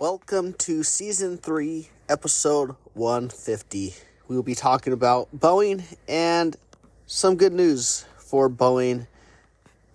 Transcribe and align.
Welcome 0.00 0.54
to 0.60 0.82
season 0.82 1.36
three, 1.36 1.90
episode 2.08 2.74
150. 2.94 3.94
We 4.28 4.34
will 4.34 4.42
be 4.42 4.54
talking 4.54 4.94
about 4.94 5.28
Boeing 5.36 5.82
and 6.08 6.56
some 7.04 7.36
good 7.36 7.52
news 7.52 8.06
for 8.16 8.48
Boeing, 8.48 9.08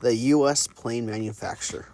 the 0.02 0.14
U.S. 0.16 0.68
plane 0.68 1.08
manufacturer. 1.08 1.88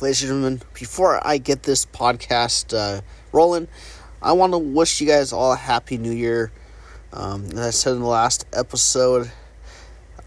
Ladies 0.00 0.22
and 0.22 0.30
gentlemen, 0.30 0.62
before 0.74 1.24
I 1.24 1.38
get 1.38 1.62
this 1.62 1.86
podcast 1.86 2.76
uh, 2.76 3.02
rolling, 3.30 3.68
I 4.20 4.32
want 4.32 4.52
to 4.52 4.58
wish 4.58 5.00
you 5.00 5.06
guys 5.06 5.32
all 5.32 5.52
a 5.52 5.56
happy 5.56 5.96
new 5.96 6.10
year. 6.10 6.50
Um, 7.12 7.46
as 7.52 7.58
I 7.58 7.70
said 7.70 7.94
in 7.94 8.00
the 8.00 8.06
last 8.06 8.44
episode, 8.52 9.30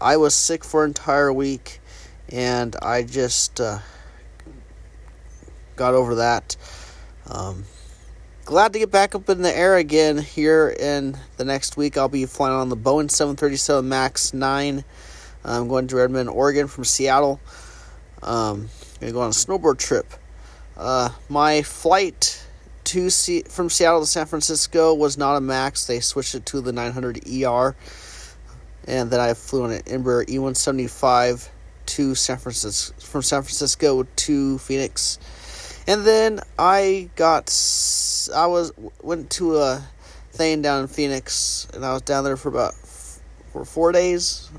I 0.00 0.16
was 0.16 0.34
sick 0.34 0.64
for 0.64 0.84
an 0.84 0.90
entire 0.90 1.32
week, 1.32 1.80
and 2.28 2.74
I 2.82 3.04
just 3.04 3.60
uh, 3.60 3.78
got 5.76 5.94
over 5.94 6.16
that. 6.16 6.56
Um, 7.26 7.64
glad 8.44 8.72
to 8.72 8.80
get 8.80 8.90
back 8.90 9.14
up 9.14 9.28
in 9.28 9.42
the 9.42 9.56
air 9.56 9.76
again 9.76 10.18
here 10.18 10.68
in 10.68 11.16
the 11.36 11.44
next 11.44 11.76
week. 11.76 11.96
I'll 11.96 12.08
be 12.08 12.26
flying 12.26 12.54
on 12.54 12.68
the 12.68 12.76
Boeing 12.76 13.10
737 13.10 13.88
MAX 13.88 14.34
9. 14.34 14.84
I'm 15.44 15.68
going 15.68 15.86
to 15.86 15.96
Redmond, 15.96 16.28
Oregon 16.28 16.66
from 16.66 16.84
Seattle. 16.84 17.40
Um, 18.22 18.68
gonna 19.00 19.12
go 19.12 19.20
on 19.20 19.28
a 19.28 19.32
snowboard 19.32 19.78
trip. 19.78 20.06
Uh, 20.76 21.10
my 21.28 21.62
flight 21.62 22.41
to 22.84 23.10
C- 23.10 23.42
from 23.48 23.70
Seattle 23.70 24.00
to 24.00 24.06
San 24.06 24.26
Francisco 24.26 24.94
was 24.94 25.16
not 25.16 25.36
a 25.36 25.40
Max. 25.40 25.86
They 25.86 26.00
switched 26.00 26.34
it 26.34 26.46
to 26.46 26.60
the 26.60 26.72
900 26.72 27.26
ER, 27.28 27.76
and 28.86 29.10
then 29.10 29.20
I 29.20 29.34
flew 29.34 29.64
on 29.64 29.72
an 29.72 29.82
Embraer 29.82 30.26
E175 30.26 31.48
to 31.84 32.14
San 32.14 32.38
Francisco 32.38 32.94
from 33.00 33.22
San 33.22 33.42
Francisco 33.42 34.02
to 34.02 34.58
Phoenix, 34.58 35.18
and 35.86 36.04
then 36.04 36.40
I 36.58 37.10
got 37.16 37.48
I 38.34 38.46
was 38.46 38.72
went 39.02 39.30
to 39.32 39.56
a 39.58 39.82
thing 40.32 40.62
down 40.62 40.82
in 40.82 40.88
Phoenix, 40.88 41.68
and 41.74 41.84
I 41.84 41.92
was 41.92 42.02
down 42.02 42.24
there 42.24 42.36
for 42.36 42.48
about 42.48 42.74
for 43.52 43.64
four 43.64 43.92
days. 43.92 44.50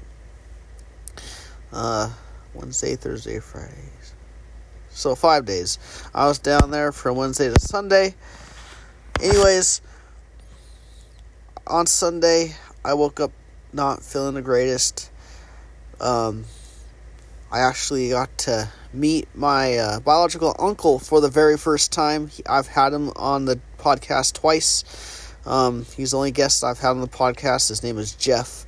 Uh, 1.72 2.10
Wednesday, 2.54 2.96
Thursday, 2.96 3.40
Friday. 3.40 3.90
So 4.94 5.16
five 5.16 5.46
days. 5.46 5.80
I 6.14 6.28
was 6.28 6.40
down 6.40 6.72
there 6.72 6.92
from 6.92 7.18
Wednesday 7.18 7.50
to 7.50 7.60
Sunday. 7.60 8.14
Anyways, 9.22 9.82
on 11.66 11.88
Sunday, 11.88 12.56
I 12.86 12.94
woke 12.94 13.20
up 13.20 13.32
not 13.74 14.04
feeling 14.04 14.36
the 14.36 14.42
greatest. 14.42 15.10
Um, 16.00 16.46
I 17.52 17.62
actually 17.62 18.10
got 18.10 18.38
to 18.40 18.70
meet 18.94 19.28
my 19.36 19.78
uh, 19.78 20.00
biological 20.00 20.56
uncle 20.60 21.00
for 21.00 21.22
the 21.22 21.30
very 21.30 21.58
first 21.58 21.92
time. 21.92 22.30
I've 22.48 22.68
had 22.68 22.94
him 22.94 23.12
on 23.16 23.46
the 23.46 23.60
podcast 23.80 24.34
twice. 24.34 25.34
Um, 25.46 25.86
he's 25.98 26.12
the 26.12 26.18
only 26.18 26.32
guest 26.32 26.64
I've 26.64 26.80
had 26.80 26.92
on 26.92 27.02
the 27.02 27.08
podcast. 27.08 27.70
His 27.70 27.82
name 27.82 27.98
is 27.98 28.14
Jeff. 28.14 28.66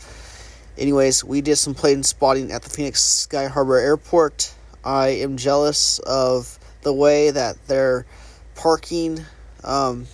Anyways, 0.77 1.23
we 1.23 1.41
did 1.41 1.57
some 1.57 1.75
plane 1.75 2.01
spotting 2.01 2.51
at 2.51 2.63
the 2.63 2.69
Phoenix 2.69 3.03
Sky 3.03 3.47
Harbor 3.47 3.77
Airport. 3.77 4.54
I 4.85 5.07
am 5.07 5.35
jealous 5.35 5.99
of 5.99 6.59
the 6.83 6.93
way 6.93 7.31
that 7.31 7.67
their 7.67 8.05
parking 8.53 9.25
um, 9.63 10.05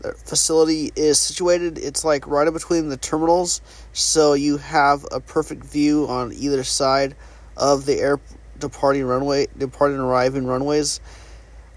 their 0.00 0.12
facility 0.14 0.92
is 0.94 1.18
situated. 1.18 1.78
It's 1.78 2.04
like 2.04 2.26
right 2.26 2.46
in 2.46 2.52
between 2.52 2.88
the 2.88 2.96
terminals, 2.96 3.60
so 3.92 4.34
you 4.34 4.58
have 4.58 5.06
a 5.10 5.20
perfect 5.20 5.64
view 5.64 6.06
on 6.08 6.32
either 6.32 6.62
side 6.64 7.16
of 7.56 7.86
the 7.86 7.98
air 7.98 8.20
departing 8.58 9.04
runway, 9.04 9.46
departing 9.56 9.96
and 9.96 10.06
arriving 10.06 10.46
runways. 10.46 11.00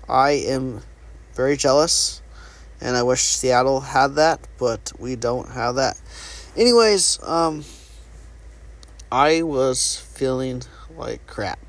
I 0.08 0.32
am 0.32 0.82
very 1.34 1.58
jealous, 1.58 2.22
and 2.80 2.96
I 2.96 3.04
wish 3.04 3.22
Seattle 3.22 3.80
had 3.80 4.16
that, 4.16 4.48
but 4.58 4.92
we 5.00 5.16
don't 5.16 5.50
have 5.50 5.76
that. 5.76 6.00
Anyways, 6.56 7.20
um, 7.24 7.64
I 9.12 9.42
was 9.42 9.98
feeling 9.98 10.64
like 10.96 11.28
crap. 11.28 11.60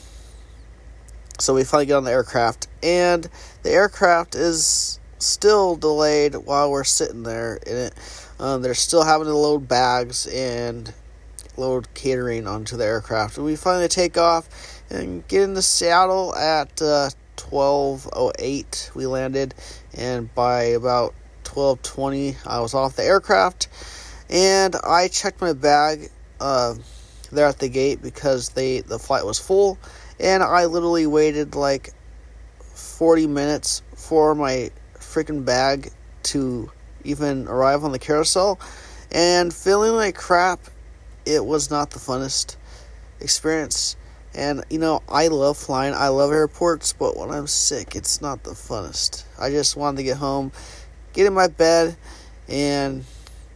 so 1.39 1.55
we 1.55 1.65
finally 1.65 1.87
get 1.87 1.97
on 1.97 2.05
the 2.05 2.11
aircraft, 2.11 2.69
and 2.83 3.29
the 3.63 3.71
aircraft 3.71 4.35
is 4.35 5.01
still 5.19 5.77
delayed 5.77 6.35
while 6.35 6.71
we're 6.71 6.85
sitting 6.85 7.23
there 7.23 7.57
in 7.67 7.77
it. 7.77 7.95
Um, 8.39 8.63
they're 8.63 8.75
still 8.75 9.05
having 9.05 9.27
to 9.27 9.37
load 9.37 9.69
bags 9.69 10.27
and 10.27 10.93
load 11.57 11.93
catering 11.95 12.47
onto 12.47 12.77
the 12.77 12.85
aircraft. 12.85 13.37
And 13.37 13.47
we 13.47 13.57
finally 13.57 13.89
take 13.89 14.17
off 14.19 14.49
and 14.91 15.27
get 15.29 15.43
into 15.43 15.63
Seattle 15.63 16.35
at 16.35 16.81
uh, 16.83 17.11
12:08. 17.37 18.95
We 18.95 19.07
landed, 19.07 19.55
and 19.95 20.33
by 20.35 20.65
about 20.65 21.15
12:20, 21.45 22.37
I 22.47 22.61
was 22.61 22.75
off 22.75 22.97
the 22.97 23.05
aircraft 23.05 23.69
and 24.33 24.75
I 24.83 25.09
checked 25.09 25.43
my 25.43 25.53
bag 25.53 26.11
uh, 26.41 26.75
there 27.31 27.47
at 27.47 27.59
the 27.59 27.69
gate 27.69 28.03
because 28.03 28.49
they 28.49 28.81
the 28.81 28.99
flight 28.99 29.27
was 29.27 29.39
full, 29.39 29.79
and 30.19 30.43
I 30.43 30.65
literally 30.65 31.07
waited 31.07 31.55
like 31.55 31.93
40 32.75 33.27
minutes 33.27 33.83
for 33.95 34.35
my 34.35 34.71
freaking 34.95 35.45
bag 35.45 35.91
to 36.25 36.73
even 37.05 37.47
arrive 37.47 37.85
on 37.85 37.93
the 37.93 37.99
carousel, 37.99 38.59
and 39.13 39.53
feeling 39.53 39.93
like 39.93 40.17
crap. 40.17 40.61
It 41.25 41.45
was 41.45 41.71
not 41.71 41.91
the 41.91 42.01
funnest 42.01 42.57
experience. 43.21 43.97
And 44.35 44.65
you 44.71 44.79
know, 44.79 45.03
I 45.09 45.29
love 45.29 45.59
flying. 45.59 45.93
I 45.93 46.09
love 46.09 46.33
airports, 46.33 46.95
but 46.95 47.19
when 47.19 47.31
I'm 47.31 47.47
sick, 47.47 47.95
it's 47.95 48.23
not 48.23 48.45
the 48.45 48.53
funnest. 48.53 49.25
I 49.39 49.51
just 49.51 49.77
wanted 49.77 49.99
to 49.99 50.03
get 50.05 50.17
home, 50.17 50.53
get 51.13 51.27
in 51.27 51.35
my 51.35 51.49
bed, 51.49 51.97
and 52.49 53.05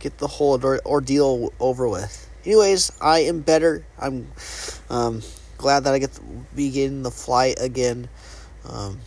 get 0.07 0.19
the 0.19 0.29
whole 0.29 0.63
ordeal 0.87 1.53
over 1.59 1.89
with. 1.89 2.31
Anyways, 2.45 2.93
I 3.01 3.21
am 3.21 3.41
better. 3.41 3.85
I'm 3.99 4.29
um, 4.89 5.23
glad 5.59 5.85
that 5.85 5.95
I 5.95 5.99
get 5.99 6.13
to 6.13 6.23
begin 6.55 7.03
the 7.03 7.11
flight 7.11 7.57
again. 7.61 8.09
Um, 8.69 9.01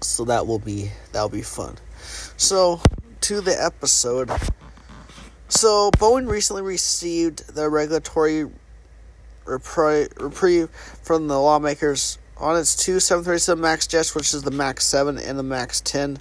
so 0.00 0.24
that 0.24 0.46
will 0.46 0.58
be 0.58 0.90
that 1.12 1.20
will 1.20 1.28
be 1.28 1.42
fun. 1.42 1.76
So 2.38 2.80
to 3.22 3.40
the 3.40 3.62
episode. 3.62 4.30
So, 5.48 5.90
Boeing 5.92 6.28
recently 6.28 6.62
received 6.62 7.54
the 7.54 7.68
regulatory 7.68 8.48
reprieve 9.44 10.70
from 11.02 11.26
the 11.26 11.40
lawmakers 11.40 12.18
on 12.36 12.56
its 12.56 12.76
two 12.76 13.00
737 13.00 13.60
MAX 13.60 13.86
jets, 13.86 14.14
which 14.14 14.32
is 14.32 14.42
the 14.42 14.50
MAX 14.50 14.86
7 14.86 15.18
and 15.18 15.38
the 15.38 15.42
MAX 15.42 15.80
10. 15.80 16.18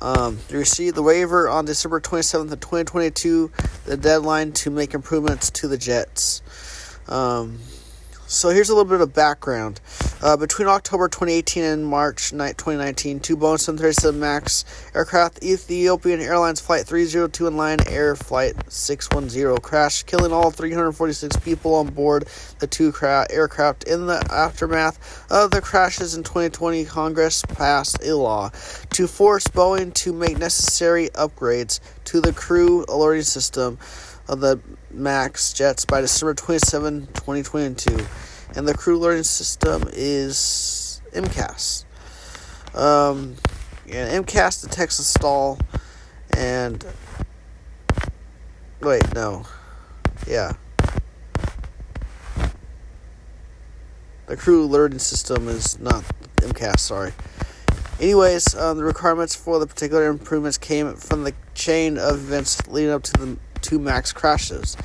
Um, 0.00 0.38
they 0.48 0.56
received 0.56 0.96
the 0.96 1.02
waiver 1.02 1.48
on 1.48 1.64
December 1.64 2.00
27th 2.00 2.52
of 2.52 2.60
2022, 2.60 3.50
the 3.84 3.96
deadline 3.96 4.52
to 4.52 4.70
make 4.70 4.94
improvements 4.94 5.50
to 5.52 5.68
the 5.68 5.78
jets. 5.78 6.42
Um, 7.08 7.58
so 8.28 8.48
here's 8.48 8.68
a 8.70 8.74
little 8.74 8.90
bit 8.90 9.00
of 9.00 9.14
background. 9.14 9.80
Uh, 10.20 10.36
between 10.36 10.66
October 10.66 11.08
2018 11.08 11.62
and 11.62 11.86
March 11.86 12.30
2019, 12.30 13.20
two 13.20 13.36
Boeing 13.36 13.60
737 13.60 14.18
MAX 14.18 14.64
aircraft, 14.94 15.44
Ethiopian 15.44 16.20
Airlines 16.20 16.60
Flight 16.60 16.86
302 16.86 17.46
and 17.46 17.56
Lion 17.56 17.78
Air 17.88 18.16
Flight 18.16 18.54
610, 18.66 19.58
crashed, 19.58 20.06
killing 20.06 20.32
all 20.32 20.50
346 20.50 21.36
people 21.36 21.74
on 21.76 21.86
board 21.88 22.26
the 22.58 22.66
two 22.66 22.90
cra- 22.90 23.26
aircraft. 23.30 23.84
In 23.84 24.06
the 24.06 24.26
aftermath 24.30 25.30
of 25.30 25.52
the 25.52 25.60
crashes 25.60 26.16
in 26.16 26.24
2020, 26.24 26.84
Congress 26.84 27.42
passed 27.42 28.04
a 28.04 28.16
law 28.16 28.50
to 28.90 29.06
force 29.06 29.46
Boeing 29.46 29.94
to 29.94 30.12
make 30.12 30.38
necessary 30.38 31.10
upgrades 31.10 31.78
to 32.06 32.20
the 32.20 32.32
crew 32.32 32.84
alerting 32.88 33.22
system 33.22 33.78
of 34.28 34.40
the 34.40 34.60
MAX 34.90 35.52
jets 35.52 35.84
by 35.84 36.00
December 36.00 36.34
27, 36.34 37.06
2022. 37.14 38.06
And 38.56 38.66
the 38.66 38.74
crew 38.74 38.96
alerting 38.96 39.24
system 39.24 39.84
is 39.92 41.00
MCAS. 41.12 41.84
Um, 42.74 43.36
and 43.90 44.26
MCAS 44.26 44.62
detects 44.62 44.98
a 44.98 45.04
stall 45.04 45.58
and. 46.36 46.84
Wait, 48.80 49.14
no. 49.14 49.46
Yeah. 50.26 50.52
The 54.26 54.36
crew 54.36 54.64
alerting 54.64 54.98
system 54.98 55.48
is 55.48 55.78
not 55.78 56.04
MCAS, 56.36 56.80
sorry. 56.80 57.12
Anyways, 57.98 58.54
um, 58.54 58.76
the 58.76 58.84
requirements 58.84 59.34
for 59.34 59.58
the 59.58 59.66
particular 59.66 60.08
improvements 60.08 60.58
came 60.58 60.94
from 60.96 61.24
the 61.24 61.32
chain 61.54 61.96
of 61.96 62.16
events 62.16 62.66
leading 62.68 62.90
up 62.90 63.02
to 63.04 63.12
the 63.12 63.38
two 63.66 63.80
MAX 63.80 64.12
crashes. 64.12 64.76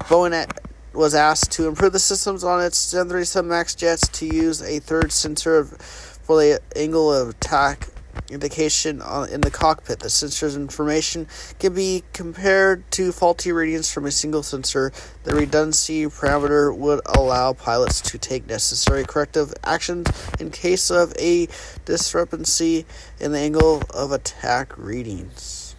Boeing 0.00 0.50
was 0.92 1.14
asked 1.14 1.52
to 1.52 1.68
improve 1.68 1.92
the 1.92 2.00
systems 2.00 2.42
on 2.42 2.60
its 2.60 2.76
737 2.78 3.48
MAX 3.48 3.76
jets 3.76 4.08
to 4.08 4.26
use 4.26 4.60
a 4.60 4.80
third 4.80 5.12
sensor 5.12 5.64
for 5.64 6.40
the 6.40 6.60
angle 6.74 7.12
of 7.12 7.28
attack 7.28 7.86
indication 8.30 9.00
in 9.30 9.40
the 9.40 9.52
cockpit. 9.52 10.00
The 10.00 10.10
sensor's 10.10 10.56
information 10.56 11.28
can 11.60 11.74
be 11.74 12.02
compared 12.12 12.90
to 12.92 13.12
faulty 13.12 13.52
readings 13.52 13.92
from 13.92 14.04
a 14.04 14.10
single 14.10 14.42
sensor. 14.42 14.92
The 15.22 15.34
redundancy 15.36 16.06
parameter 16.06 16.76
would 16.76 17.02
allow 17.06 17.52
pilots 17.52 18.00
to 18.00 18.18
take 18.18 18.48
necessary 18.48 19.04
corrective 19.04 19.54
actions 19.62 20.08
in 20.40 20.50
case 20.50 20.90
of 20.90 21.14
a 21.20 21.46
discrepancy 21.84 22.84
in 23.20 23.30
the 23.30 23.38
angle 23.38 23.84
of 23.90 24.10
attack 24.10 24.76
readings. 24.76 25.73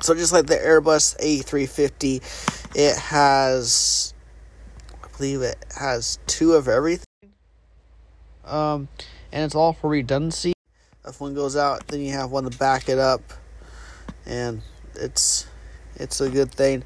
So 0.00 0.14
just 0.14 0.32
like 0.32 0.46
the 0.46 0.56
Airbus 0.56 1.18
A350, 1.18 2.76
it 2.76 2.96
has, 2.96 4.14
I 5.02 5.08
believe 5.16 5.42
it 5.42 5.64
has 5.76 6.18
two 6.26 6.52
of 6.52 6.68
everything. 6.68 7.04
Um, 8.44 8.88
and 9.32 9.44
it's 9.44 9.54
all 9.54 9.72
for 9.72 9.90
redundancy. 9.90 10.52
If 11.06 11.20
one 11.20 11.34
goes 11.34 11.56
out, 11.56 11.88
then 11.88 12.00
you 12.00 12.12
have 12.12 12.30
one 12.30 12.48
to 12.48 12.56
back 12.58 12.88
it 12.88 12.98
up, 12.98 13.22
and 14.26 14.62
it's 14.94 15.46
it's 15.96 16.20
a 16.20 16.28
good 16.28 16.52
thing. 16.52 16.84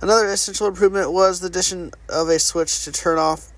Another 0.00 0.26
essential 0.26 0.66
improvement 0.66 1.12
was 1.12 1.40
the 1.40 1.46
addition 1.46 1.92
of 2.08 2.28
a 2.28 2.38
switch 2.38 2.84
to 2.84 2.92
turn 2.92 3.18
off 3.18 3.50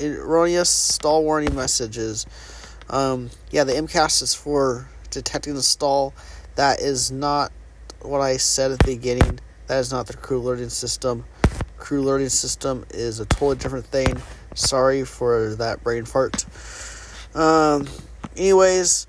erroneous 0.00 0.68
stall 0.68 1.24
warning 1.24 1.54
messages. 1.54 2.26
Um, 2.90 3.30
yeah, 3.50 3.64
the 3.64 3.72
MCAS 3.72 4.22
is 4.22 4.34
for 4.34 4.88
detecting 5.10 5.54
the 5.54 5.62
stall. 5.62 6.14
That 6.56 6.80
is 6.80 7.10
not 7.10 7.52
what 8.04 8.20
I 8.20 8.36
said 8.36 8.72
at 8.72 8.78
the 8.80 8.94
beginning. 8.96 9.38
That 9.66 9.78
is 9.78 9.92
not 9.92 10.06
the 10.06 10.16
crew 10.16 10.40
alerting 10.40 10.68
system. 10.68 11.24
Crew 11.78 12.02
alerting 12.02 12.28
system 12.28 12.84
is 12.90 13.20
a 13.20 13.26
totally 13.26 13.56
different 13.56 13.86
thing. 13.86 14.20
Sorry 14.54 15.04
for 15.04 15.54
that 15.56 15.82
brain 15.82 16.04
fart. 16.04 16.44
Um, 17.34 17.88
anyways, 18.36 19.06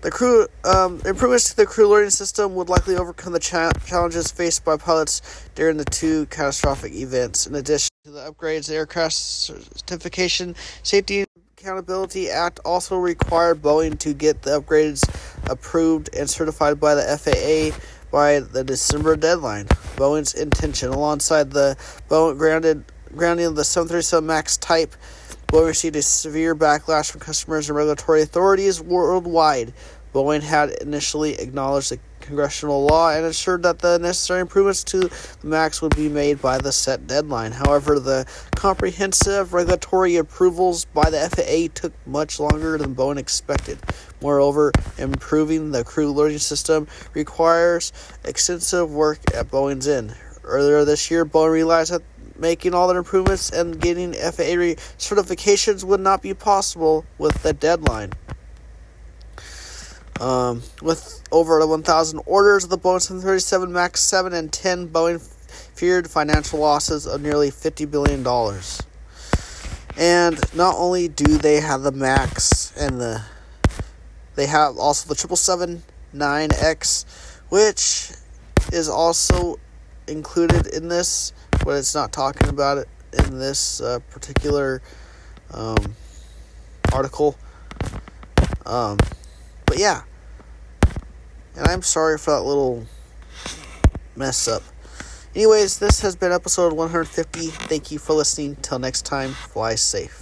the 0.00 0.10
crew 0.10 0.46
um, 0.64 1.00
improvements 1.04 1.50
to 1.50 1.56
the 1.56 1.66
crew 1.66 1.86
alerting 1.86 2.10
system 2.10 2.54
would 2.54 2.68
likely 2.68 2.96
overcome 2.96 3.32
the 3.32 3.40
cha- 3.40 3.72
challenges 3.86 4.30
faced 4.30 4.64
by 4.64 4.76
pilots 4.76 5.48
during 5.54 5.76
the 5.76 5.84
two 5.84 6.26
catastrophic 6.26 6.92
events. 6.92 7.46
In 7.46 7.54
addition 7.54 7.88
to 8.04 8.10
the 8.10 8.30
upgrades, 8.30 8.68
the 8.68 8.74
aircraft 8.76 9.14
certification, 9.14 10.54
safety, 10.82 11.24
Accountability 11.60 12.30
Act 12.30 12.60
also 12.64 12.96
required 12.96 13.60
Boeing 13.60 13.98
to 13.98 14.14
get 14.14 14.42
the 14.42 14.60
upgrades 14.60 15.02
approved 15.50 16.08
and 16.14 16.30
certified 16.30 16.78
by 16.78 16.94
the 16.94 17.02
FAA 17.02 17.76
by 18.12 18.38
the 18.38 18.62
December 18.62 19.16
deadline. 19.16 19.66
Boeing's 19.96 20.34
intention, 20.34 20.90
alongside 20.90 21.50
the 21.50 21.76
Boeing 22.08 22.38
grounded 22.38 22.84
grounding 23.16 23.46
of 23.46 23.56
the 23.56 23.64
737 23.64 24.24
MAX 24.24 24.56
type, 24.56 24.94
Boeing 25.48 25.66
received 25.66 25.96
a 25.96 26.02
severe 26.02 26.54
backlash 26.54 27.10
from 27.10 27.20
customers 27.22 27.68
and 27.68 27.76
regulatory 27.76 28.22
authorities 28.22 28.80
worldwide. 28.80 29.74
Boeing 30.14 30.42
had 30.42 30.70
initially 30.80 31.34
acknowledged 31.40 31.90
the 31.90 31.98
congressional 32.20 32.84
law 32.84 33.10
and 33.10 33.24
ensured 33.24 33.62
that 33.62 33.78
the 33.78 33.98
necessary 33.98 34.40
improvements 34.40 34.84
to 34.84 35.00
the 35.00 35.10
MAX 35.42 35.80
would 35.82 35.96
be 35.96 36.08
made 36.08 36.40
by 36.40 36.58
the 36.58 36.72
set 36.72 37.06
deadline. 37.06 37.52
However, 37.52 37.98
the 37.98 38.26
comprehensive 38.56 39.52
regulatory 39.52 40.16
approvals 40.16 40.84
by 40.86 41.10
the 41.10 41.18
FAA 41.30 41.72
took 41.74 41.92
much 42.06 42.40
longer 42.40 42.78
than 42.78 42.94
Boeing 42.94 43.18
expected. 43.18 43.78
Moreover, 44.20 44.72
improving 44.98 45.70
the 45.70 45.84
crew 45.84 46.10
alerting 46.10 46.38
system 46.38 46.88
requires 47.14 47.92
extensive 48.24 48.90
work 48.90 49.18
at 49.34 49.50
Boeing's 49.50 49.88
end. 49.88 50.14
Earlier 50.44 50.84
this 50.84 51.10
year, 51.10 51.24
Boeing 51.24 51.52
realized 51.52 51.92
that 51.92 52.02
making 52.38 52.74
all 52.74 52.88
the 52.88 52.96
improvements 52.96 53.50
and 53.50 53.80
getting 53.80 54.12
FAA 54.12 54.78
certifications 54.98 55.84
would 55.84 56.00
not 56.00 56.22
be 56.22 56.34
possible 56.34 57.04
with 57.18 57.42
the 57.42 57.52
deadline. 57.52 58.12
Um, 60.20 60.62
with 60.82 61.22
over 61.30 61.64
1,000 61.64 62.20
orders 62.26 62.64
of 62.64 62.70
the 62.70 62.78
Boeing 62.78 63.00
737 63.00 63.72
MAX 63.72 64.00
7 64.00 64.32
and 64.32 64.52
10, 64.52 64.88
Boeing 64.88 65.20
feared 65.74 66.10
financial 66.10 66.58
losses 66.58 67.06
of 67.06 67.22
nearly 67.22 67.50
$50 67.50 67.88
billion. 67.88 68.26
And 69.96 70.56
not 70.56 70.74
only 70.76 71.08
do 71.08 71.38
they 71.38 71.60
have 71.60 71.82
the 71.82 71.92
MAX 71.92 72.76
and 72.76 73.00
the, 73.00 73.22
they 74.34 74.46
have 74.46 74.76
also 74.76 75.08
the 75.08 75.14
777-9X, 75.14 77.04
which 77.48 78.10
is 78.72 78.88
also 78.88 79.58
included 80.08 80.66
in 80.66 80.88
this, 80.88 81.32
but 81.64 81.76
it's 81.76 81.94
not 81.94 82.12
talking 82.12 82.48
about 82.48 82.78
it 82.78 82.88
in 83.12 83.38
this 83.38 83.80
uh, 83.80 84.00
particular 84.10 84.82
um, 85.52 85.94
article. 86.92 87.36
Um, 88.66 88.98
but 89.64 89.78
yeah. 89.78 90.02
And 91.58 91.66
I'm 91.66 91.82
sorry 91.82 92.18
for 92.18 92.30
that 92.30 92.42
little 92.42 92.86
mess 94.14 94.46
up. 94.46 94.62
Anyways, 95.34 95.80
this 95.80 96.00
has 96.02 96.14
been 96.14 96.30
episode 96.30 96.72
150. 96.72 97.48
Thank 97.48 97.90
you 97.90 97.98
for 97.98 98.12
listening. 98.12 98.56
Till 98.62 98.78
next 98.78 99.04
time, 99.04 99.30
fly 99.30 99.74
safe. 99.74 100.17